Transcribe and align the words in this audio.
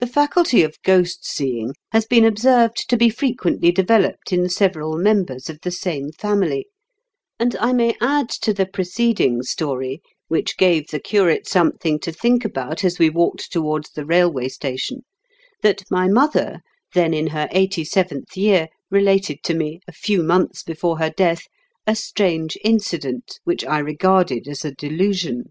The 0.00 0.06
faculty 0.06 0.62
of 0.62 0.78
ghost 0.82 1.26
seeing 1.26 1.74
has 1.92 2.06
been 2.06 2.24
observed 2.24 2.88
to 2.88 2.96
be 2.96 3.10
frequently 3.10 3.70
developed 3.70 4.32
in 4.32 4.48
several 4.48 4.96
members 4.96 5.50
of 5.50 5.58
the 5.60 5.70
same 5.70 6.12
family; 6.12 6.66
and 7.38 7.54
I 7.60 7.74
may 7.74 7.94
add 8.00 8.30
to 8.40 8.54
the 8.54 8.64
preceding 8.64 9.42
story, 9.42 10.00
which 10.28 10.56
gave 10.56 10.88
the 10.88 10.98
curate 10.98 11.46
something 11.46 11.98
to 11.98 12.10
think 12.10 12.46
about 12.46 12.82
as 12.84 12.98
we 12.98 13.10
walked 13.10 13.52
towards 13.52 13.90
the 13.90 14.06
railway 14.06 14.48
station, 14.48 15.02
that 15.60 15.82
my 15.90 16.08
mother, 16.08 16.60
then 16.94 17.12
in 17.12 17.26
her 17.26 17.48
eighty 17.50 17.84
seventh 17.84 18.34
year, 18.34 18.68
related 18.90 19.42
to 19.42 19.52
me, 19.52 19.80
a 19.86 19.92
few 19.92 20.22
months 20.22 20.62
before 20.62 20.96
her 21.00 21.10
death, 21.10 21.42
a 21.86 21.94
strange 21.94 22.56
incident, 22.64 23.40
which 23.44 23.62
I 23.62 23.78
regarded 23.80 24.48
as 24.48 24.64
a 24.64 24.70
delusion. 24.72 25.50